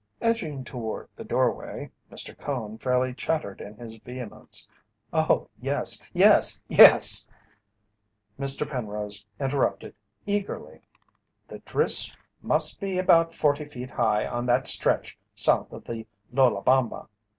Edging 0.19 0.63
toward 0.63 1.07
the 1.15 1.23
doorway, 1.23 1.91
Mr. 2.11 2.35
Cone 2.35 2.79
fairly 2.79 3.13
chattered 3.13 3.61
in 3.61 3.75
his 3.77 3.97
vehemence: 3.97 4.67
"Oh, 5.13 5.47
yes 5.59 6.03
yes 6.11 6.59
yes!" 6.67 7.27
Mr. 8.39 8.67
Penrose 8.67 9.23
interrupted 9.39 9.93
eagerly: 10.25 10.81
"The 11.47 11.59
drifts 11.59 12.11
must 12.41 12.79
be 12.79 12.97
about 12.97 13.35
forty 13.35 13.63
feet 13.65 13.91
high 13.91 14.25
on 14.25 14.47
that 14.47 14.65
stretch 14.65 15.19
south 15.35 15.71
of 15.71 15.83
The 15.83 16.07
Lolabama. 16.33 17.07